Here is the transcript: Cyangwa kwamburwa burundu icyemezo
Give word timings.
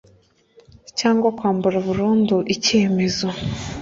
Cyangwa 0.99 1.27
kwamburwa 1.37 1.79
burundu 1.87 2.35
icyemezo 2.53 3.27